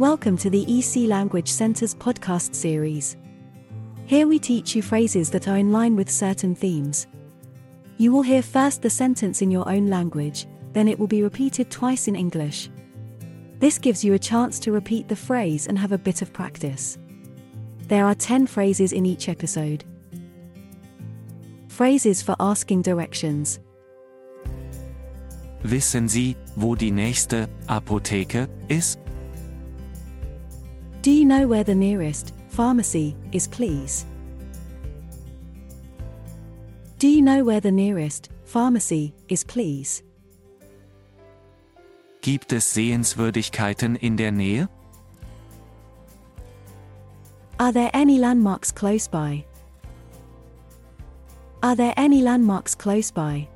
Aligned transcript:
Welcome 0.00 0.38
to 0.38 0.48
the 0.48 0.64
EC 0.66 1.10
Language 1.10 1.50
Center's 1.50 1.94
podcast 1.94 2.54
series. 2.54 3.18
Here 4.06 4.26
we 4.26 4.38
teach 4.38 4.74
you 4.74 4.80
phrases 4.80 5.28
that 5.28 5.46
are 5.46 5.58
in 5.58 5.72
line 5.72 5.94
with 5.94 6.08
certain 6.08 6.54
themes. 6.54 7.06
You 7.98 8.10
will 8.10 8.22
hear 8.22 8.40
first 8.40 8.80
the 8.80 8.88
sentence 8.88 9.42
in 9.42 9.50
your 9.50 9.68
own 9.68 9.88
language, 9.88 10.46
then 10.72 10.88
it 10.88 10.98
will 10.98 11.06
be 11.06 11.22
repeated 11.22 11.70
twice 11.70 12.08
in 12.08 12.16
English. 12.16 12.70
This 13.58 13.76
gives 13.76 14.02
you 14.02 14.14
a 14.14 14.18
chance 14.18 14.58
to 14.60 14.72
repeat 14.72 15.06
the 15.06 15.14
phrase 15.14 15.66
and 15.66 15.78
have 15.78 15.92
a 15.92 15.98
bit 15.98 16.22
of 16.22 16.32
practice. 16.32 16.96
There 17.88 18.06
are 18.06 18.14
10 18.14 18.46
phrases 18.46 18.94
in 18.94 19.04
each 19.04 19.28
episode. 19.28 19.84
Phrases 21.68 22.22
for 22.22 22.36
asking 22.40 22.80
directions. 22.80 23.60
Wissen 25.62 26.08
Sie, 26.08 26.36
wo 26.56 26.74
die 26.74 26.90
nächste 26.90 27.50
Apotheke 27.66 28.48
ist? 28.68 28.98
Do 31.02 31.10
you 31.10 31.24
know 31.24 31.46
where 31.46 31.64
the 31.64 31.74
nearest 31.74 32.34
pharmacy 32.48 33.16
is, 33.32 33.48
please? 33.48 34.04
Do 36.98 37.08
you 37.08 37.22
know 37.22 37.42
where 37.42 37.60
the 37.60 37.72
nearest 37.72 38.28
pharmacy 38.44 39.14
is, 39.28 39.42
please? 39.42 40.02
Gibt 42.20 42.52
es 42.52 42.74
Sehenswürdigkeiten 42.74 43.96
in 43.96 44.18
der 44.18 44.30
Nähe? 44.30 44.68
Are 47.58 47.72
there 47.72 47.90
any 47.94 48.18
landmarks 48.18 48.70
close 48.70 49.08
by? 49.08 49.46
Are 51.62 51.76
there 51.76 51.94
any 51.96 52.20
landmarks 52.20 52.76
close 52.76 53.10
by? 53.10 53.48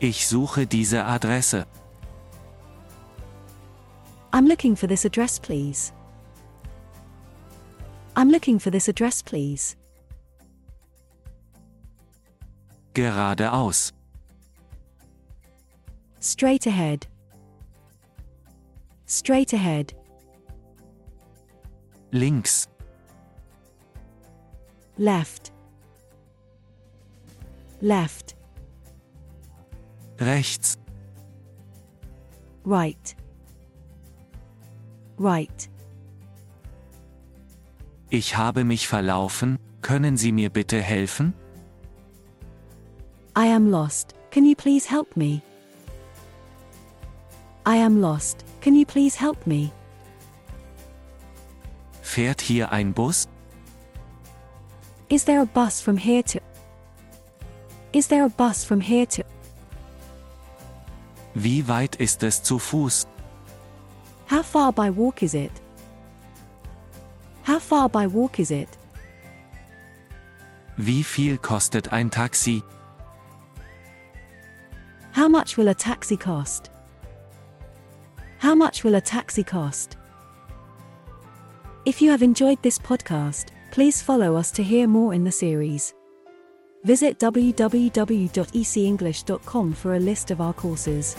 Ich 0.00 0.26
suche 0.26 0.66
diese 0.66 1.06
Adresse. 1.06 1.66
I'm 4.36 4.46
looking 4.46 4.76
for 4.76 4.86
this 4.86 5.06
address, 5.06 5.38
please. 5.38 5.94
I'm 8.16 8.28
looking 8.28 8.58
for 8.58 8.68
this 8.68 8.86
address, 8.86 9.22
please. 9.22 9.76
Geradeaus. 12.92 13.92
Straight 16.20 16.66
ahead. 16.66 17.06
Straight 19.06 19.54
ahead. 19.54 19.94
Links. 22.12 22.68
Left. 24.98 25.50
Left. 27.80 28.34
Rechts. 30.20 30.76
Right. 32.64 33.14
Right. 35.18 35.70
Ich 38.10 38.36
habe 38.36 38.64
mich 38.64 38.86
verlaufen, 38.86 39.58
können 39.82 40.16
Sie 40.16 40.32
mir 40.32 40.50
bitte 40.50 40.80
helfen? 40.80 41.34
I 43.36 43.46
am 43.52 43.70
lost. 43.70 44.14
Can 44.30 44.44
you 44.44 44.54
please 44.54 44.88
help 44.88 45.16
me? 45.16 45.42
I 47.66 47.76
am 47.76 48.00
lost. 48.00 48.44
Can 48.60 48.74
you 48.74 48.84
please 48.84 49.18
help 49.18 49.46
me? 49.46 49.70
Fährt 52.02 52.40
hier 52.40 52.70
ein 52.70 52.92
Bus? 52.92 53.28
Is 55.08 55.24
there 55.24 55.42
a 55.42 55.46
bus 55.46 55.80
from 55.80 55.96
here 55.96 56.22
to? 56.24 56.40
Is 57.92 58.08
there 58.08 58.24
a 58.24 58.28
bus 58.28 58.64
from 58.64 58.80
here 58.80 59.06
to? 59.06 59.22
Wie 61.34 61.68
weit 61.68 61.96
ist 61.96 62.22
es 62.22 62.42
zu 62.42 62.58
Fuß? 62.58 63.06
How 64.26 64.42
far 64.42 64.72
by 64.72 64.90
walk 64.90 65.22
is 65.22 65.34
it? 65.34 65.52
How 67.42 67.58
far 67.58 67.88
by 67.88 68.06
walk 68.06 68.38
is 68.40 68.50
it? 68.50 68.68
Wie 70.78 71.02
viel 71.02 71.38
kostet 71.38 71.90
ein 71.92 72.10
Taxi? 72.10 72.62
How 75.12 75.28
much 75.28 75.56
will 75.56 75.68
a 75.68 75.74
taxi 75.74 76.16
cost? 76.16 76.70
How 78.38 78.54
much 78.54 78.84
will 78.84 78.96
a 78.96 79.00
taxi 79.00 79.42
cost? 79.42 79.96
If 81.86 82.02
you 82.02 82.10
have 82.10 82.22
enjoyed 82.22 82.62
this 82.62 82.78
podcast, 82.78 83.46
please 83.70 84.02
follow 84.02 84.36
us 84.36 84.50
to 84.50 84.62
hear 84.62 84.86
more 84.86 85.14
in 85.14 85.24
the 85.24 85.32
series. 85.32 85.94
Visit 86.84 87.18
www.ecenglish.com 87.18 89.72
for 89.72 89.94
a 89.94 89.98
list 89.98 90.30
of 90.30 90.40
our 90.40 90.52
courses. 90.52 91.16